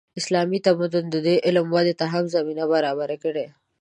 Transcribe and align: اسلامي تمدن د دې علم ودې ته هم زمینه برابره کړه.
اسلامي 0.19 0.59
تمدن 0.67 1.05
د 1.11 1.15
دې 1.25 1.35
علم 1.45 1.67
ودې 1.75 1.93
ته 1.99 2.05
هم 2.13 2.25
زمینه 2.35 2.63
برابره 2.73 3.15
کړه. 3.23 3.45